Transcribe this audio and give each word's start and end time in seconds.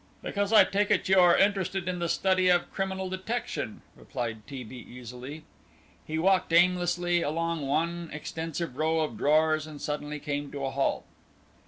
"Because 0.23 0.51
I 0.51 0.63
take 0.63 0.89
it 0.89 1.07
you 1.09 1.19
are 1.19 1.37
interested 1.37 1.87
in 1.87 1.99
the 1.99 2.09
study 2.09 2.47
of 2.49 2.73
criminal 2.73 3.07
detection," 3.07 3.83
replied 3.95 4.47
T. 4.47 4.63
B. 4.63 4.75
easily. 4.77 5.43
He 6.07 6.17
walked 6.17 6.51
aimlessly 6.51 7.21
along 7.21 7.67
one 7.67 8.09
extensive 8.11 8.77
row 8.77 9.01
of 9.01 9.15
drawers, 9.15 9.67
and 9.67 9.79
suddenly 9.79 10.17
came 10.19 10.51
to 10.53 10.65
a 10.65 10.71
halt. 10.71 11.05